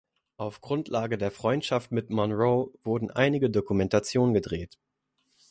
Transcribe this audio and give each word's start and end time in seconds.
Auf 0.37 0.61
Grundlage 0.61 1.19
der 1.19 1.29
Freundschaft 1.29 1.91
mit 1.91 2.09
Monroe 2.09 2.71
wurden 2.83 3.11
einige 3.11 3.51
Dokumentationen 3.51 4.33
gedreht. 4.33 4.79